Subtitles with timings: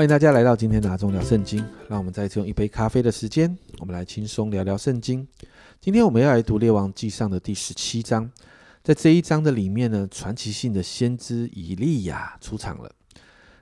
[0.00, 1.62] 欢迎大家来到今天的阿忠聊圣经。
[1.86, 5.28] 让我们再次用一杯咖啡的时间，我们来轻松聊聊圣经。
[5.78, 8.32] 今天我们要来读列王记上的第十七章。
[8.82, 12.90] 在这一章的里面呢，传奇性的先知以利亚出场了。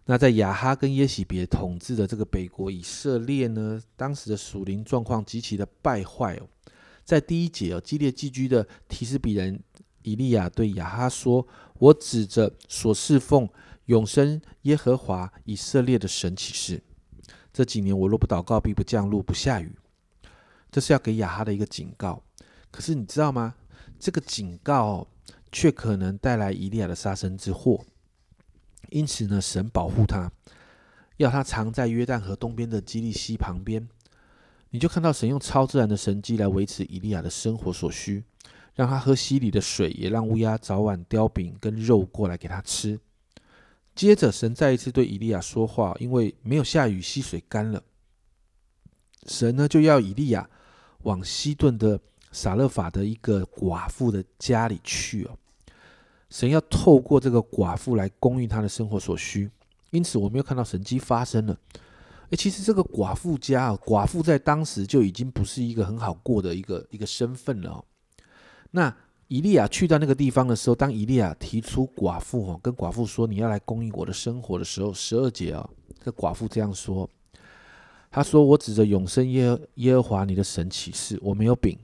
[0.04, 6.46] 那在亚哈跟耶喜别统治的这个北国以色列呢，当时的属灵状况极其的败坏哦。
[7.04, 9.58] 在第一节哦，激烈寄居的提斯比人
[10.02, 11.44] 以利亚对亚哈说
[11.80, 13.48] ：“我指着所侍奉。”
[13.88, 16.82] 永生耶和华以色列的神启示：
[17.54, 19.74] 这几年我若不祷告，必不降露不下雨。
[20.70, 22.22] 这是要给亚哈的一个警告。
[22.70, 23.54] 可是你知道吗？
[23.98, 25.08] 这个警告
[25.50, 27.82] 却可能带来以利亚的杀身之祸。
[28.90, 30.30] 因此呢，神保护他，
[31.16, 33.88] 要他藏在约旦河东边的基利溪旁边。
[34.68, 38.22] 你就看到神用超自然的神迹来维持以利亚的生活所需，
[38.74, 43.00] 让他喝溪里的水，也让乌鸦早晚叼饼跟肉过来给他吃。
[43.98, 47.82] 接着，神再一次对以利亚说话，因为没有下雨，溪水干了。
[49.26, 50.48] 神呢就要以利亚
[51.02, 51.98] 往西顿的
[52.30, 55.36] 撒勒法的一个寡妇的家里去哦。
[56.30, 59.50] 神要透过这个寡妇来供应他的生活所需，
[59.90, 61.58] 因此我们又看到神迹发生了。
[62.30, 67.84] 诶，其实这个寡妇家，寡妇在当时就已经不是一个很好过的一个一个身份了哦。
[68.70, 68.96] 那。
[69.28, 75.68] 以利亚去到那个地方的时候，当以利亚提出寡妇哦，跟寡妇说你要来供应我的生活的时候，十二节啊，
[76.02, 77.08] 这寡妇这样说，
[78.10, 81.78] 他说：“我指着永生耶耶和华你的神起誓，我没有饼，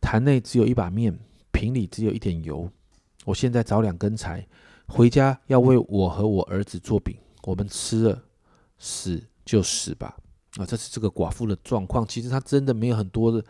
[0.00, 1.18] 坛内只有一把面，
[1.50, 2.70] 瓶里只有一点油。
[3.24, 4.46] 我现在找两根柴，
[4.86, 8.22] 回家要为我和我儿子做饼，我们吃了
[8.78, 10.16] 死就死吧。”
[10.58, 12.06] 啊，这是这个寡妇的状况。
[12.06, 13.44] 其实他真的没有很多的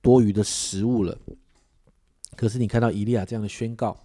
[0.00, 1.14] 多余的食物了。
[2.36, 3.96] 可是你看到以利亚这样的宣告，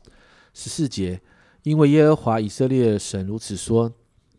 [0.54, 1.22] 十四节，
[1.64, 3.92] 因为耶和华以色列神如此说，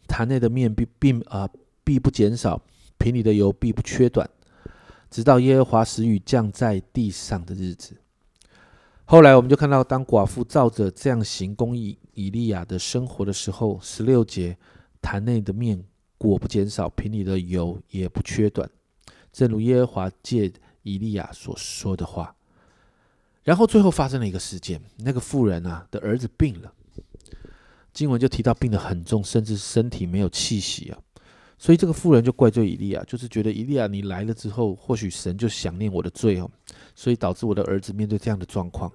[0.07, 1.49] 坛内的面必并啊
[1.85, 2.63] 必不减少，
[2.99, 4.29] 瓶里的油必不缺短，
[5.11, 7.97] 直到耶和华使雨降在地上的日子。
[9.05, 14.59] 后来我们就看到，当寡妇照着这样行公义以利亚的生活的时候，十六节，
[15.01, 15.83] 坛内的面
[16.19, 18.69] 果不减少，瓶里的油也不缺短，
[19.33, 22.35] 正如耶和华借以利亚所说的话。
[23.49, 26.71] 然后最后发生了一个事件，那个妇人啊的儿子病了，
[27.95, 30.99] 经文就提到病得很重，甚至身体没有气息啊，
[31.57, 36.51] 所以这个妇人就怪罪以利亚，就是觉得以利亚你来了之后，或许神就想念我的罪哦，
[36.95, 38.93] 所以导致我的儿子面对这样的状况。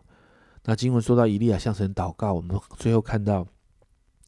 [0.65, 3.43] 那经文说到以利亚向神祷告，我们最后看到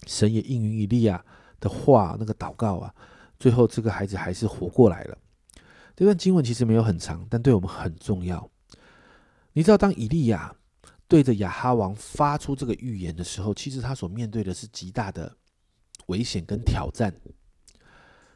[0.08, 1.24] 神也应允以利亚
[1.60, 2.92] 的话，那个祷告啊，
[3.38, 5.16] 最后这个孩子还是活过来了。
[5.96, 8.50] 这段经文其实没有很长，但对我们很重要。
[9.58, 10.54] 你知道，当以利亚
[11.08, 15.34] 对着亚哈王发出这个预言的时候，其实他所面对的是极大的
[16.08, 17.14] 危险跟挑战。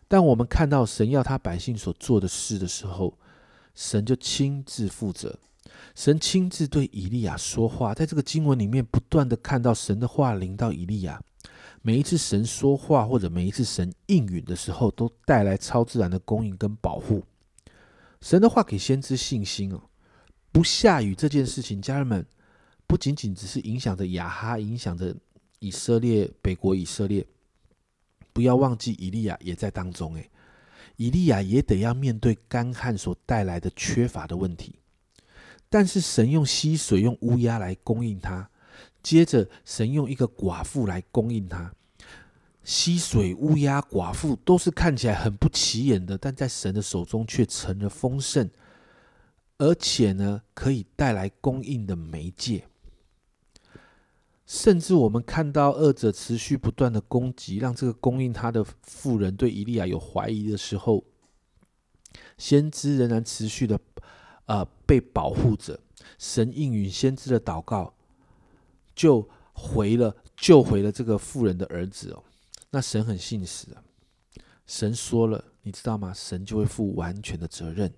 [0.07, 3.19] 但我们看到神要他百姓所做的事的时候，
[3.75, 5.37] 神就亲自负责，
[5.93, 7.93] 神亲自对以利亚说话。
[7.93, 11.21] 在这个经文里面，不断的看到神的话临到以利亚。
[11.81, 17.25] 每一次神说话，或者每一次神应允的时候，都带来超自然的供应跟保护。
[18.21, 19.81] 神的话给先知信心哦。
[20.51, 22.25] 不下雨这件事情，家人们
[22.87, 25.15] 不仅仅只是影响着雅哈，影响着
[25.59, 27.25] 以色列北国以色列。
[28.33, 30.15] 不要忘记，以利亚也在当中。
[30.15, 30.29] 诶，
[30.95, 34.75] 以利亚也得要面对干旱所带来的缺乏的问题。
[35.69, 38.49] 但是神用溪水、用乌鸦来供应他，
[39.03, 41.71] 接着神用一个寡妇来供应他。
[42.63, 48.49] 溪水、乌鸦、寡妇都是看起来很不起眼的，但在神的手中却成了丰盛。
[49.59, 52.65] 而且呢，可以带来供应的媒介，
[54.45, 61.03] 甚至我们看到二者持续不断的攻击，让这个供应他的妇人对伊利亚有怀疑的时候，
[62.37, 63.79] 先知仍然持续的
[64.45, 65.79] 呃被保护着。
[66.17, 67.93] 神应允先知的祷告，
[68.95, 72.23] 就回了救回了这个妇人的儿子哦。
[72.71, 73.83] 那神很信实啊，
[74.65, 76.13] 神说了，你知道吗？
[76.13, 77.93] 神就会负完全的责任。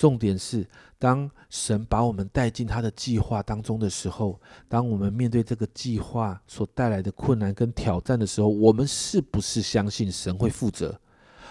[0.00, 0.66] 重点是，
[0.98, 10.98] 当神把我们带进他的计划当中的时候，当我们面对这个计划所带来的困难跟挑战的时候，我们是不是相信神会负责？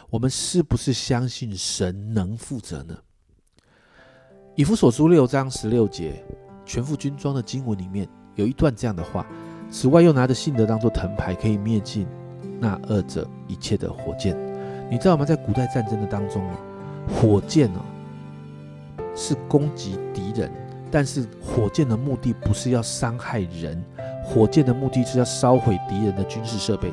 [0.09, 2.97] 我们是不是相信神能负责呢？
[4.55, 6.25] 以弗所书六章十六节，
[6.65, 9.27] 全副军装的经文里面有一段这样的话：
[9.69, 12.07] 此外，又拿着信德当做藤牌，可以灭尽
[12.59, 14.35] 那二者一切的火箭。
[14.89, 15.23] 你知道吗？
[15.23, 16.43] 在古代战争的当中，
[17.07, 17.79] 火箭呢。
[19.21, 20.49] 是攻击敌人，
[20.89, 23.83] 但是火箭的目的不是要伤害人，
[24.23, 26.89] 火箭的目的是要烧毁敌人的军事设备，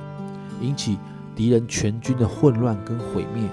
[0.60, 0.98] 引起
[1.36, 3.48] 敌人全军的混乱跟毁灭。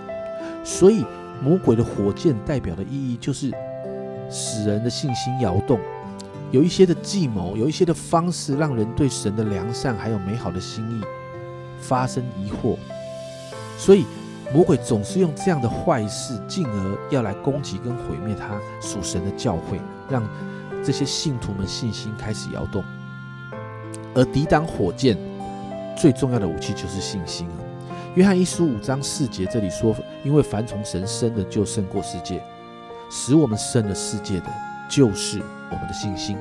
[0.64, 1.06] 所以
[1.40, 3.52] 魔鬼的火箭代表的意义就是
[4.28, 5.80] 使人的信心摇动，
[6.50, 11.04] 有一些的计谋，有一些的方式，让人对神的良善还有美好的心意
[11.80, 12.76] 发生疑惑。
[13.78, 14.06] 所以
[14.54, 20.24] 魔鬼总是用这样的坏事，进而要来攻击跟毁灭他属神的教会，让
[20.84, 22.84] 这些信徒们信心开始摇动。
[24.14, 25.18] 而抵挡火箭
[25.98, 27.58] 最重要的武器就是信心啊！
[28.14, 32.38] 约翰一书五章四节这里说：“因为凡从神生的，就胜过世界；
[33.10, 34.46] 使我们胜了世界的，
[34.88, 35.42] 就是
[35.72, 36.38] 我们的信心。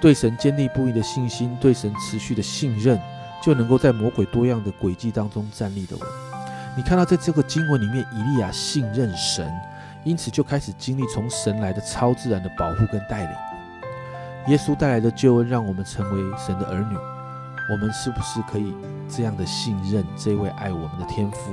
[0.00, 2.96] 对神坚定不移的信心，对神持续的信任，
[3.42, 6.31] 就能够在魔鬼多样的诡计当中站立的稳。
[6.74, 9.52] 你看到在这个经文里面，以利亚信任神，
[10.04, 13.30] 因此就开始经历从神来的超自然的保护跟带领。
[14.48, 16.96] 耶稣带来的救恩，让我们成为神的儿女。
[17.70, 18.74] 我们是不是可以？”
[19.08, 21.52] 这样的信任，这位爱我们的天父，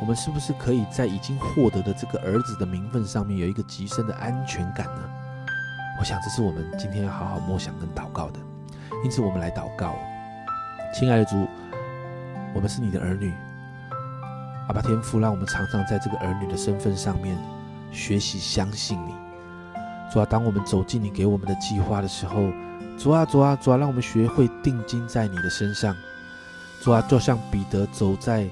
[0.00, 5.10] 我们是不是可以在已经获得的这个儿子的名分上面有一个极深的安全感呢？
[5.98, 8.38] 我想这是我们今天要好好默想跟祷告的。
[9.04, 9.96] 因此，我们来祷告，
[10.94, 11.48] 亲爱的主，
[12.54, 13.34] 我们是你的儿女，
[14.68, 17.36] 阿爸天父，让我们常常在这个儿女的身份上面
[17.90, 19.12] 学习相信你。
[20.12, 22.50] 主啊，当我们走进你给我们的计划的时候，
[22.96, 25.94] 主啊，主啊，主啊，让我们学会定睛在你的身上。
[26.80, 28.48] 主啊，就像彼得走在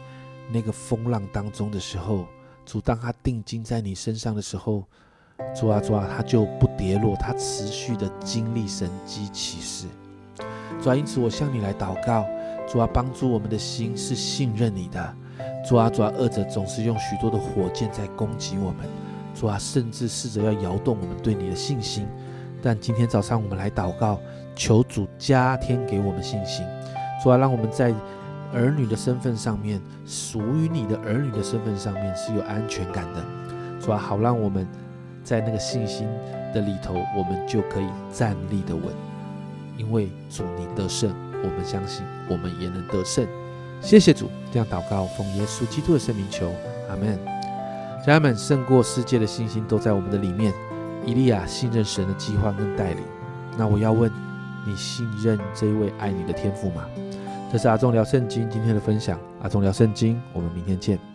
[0.53, 2.27] 那个风浪当中的时候，
[2.67, 4.85] 主当他定睛在你身上的时候，
[5.55, 9.87] 主啊，主啊，他就不跌落，他持续的经历神机启示。
[10.83, 12.27] 主啊，因此我向你来祷告，
[12.67, 15.17] 主啊，帮助我们的心是信任你的。
[15.67, 18.87] 主啊，主啊，恶者总是用许多的火箭在攻击我们，
[19.35, 22.07] 主啊，甚至试着要摇动我们对你的信心。
[22.63, 24.19] 但今天早上我们来祷告，
[24.55, 26.65] 求主加添给我们信心。
[27.23, 27.95] 主啊，让我们在。
[28.53, 33.25] 儿女的身份上面，属于你的儿女的身份上面是有安全感的，
[33.81, 34.67] 主啊，好让我们
[35.23, 36.09] 在那个信心
[36.53, 38.87] 的里头，我们就可以站立的稳，
[39.77, 41.15] 因为主你得胜，
[41.45, 43.25] 我们相信我们也能得胜。
[43.81, 46.53] 谢谢主，这样祷告，奉耶稣基督的圣名求，
[46.89, 47.19] 阿门。
[48.07, 50.53] 家人们，胜过世界的信心都在我们的里面。
[51.07, 53.03] 以利亚信任神的计划跟带领，
[53.57, 54.13] 那我要问
[54.67, 56.85] 你，信任这一位爱你的天父吗？
[57.51, 61.10] 这是阿忠聊圣经今天的分享，阿忠聊圣经，我们明天见。